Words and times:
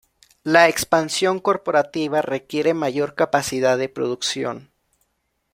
La 0.43 0.67
expansión 0.67 1.37
corporativa 1.39 2.23
requiere 2.23 2.73
mayor 2.73 3.13
capacidad 3.13 3.77
de 3.77 3.87
producción. 3.87 4.71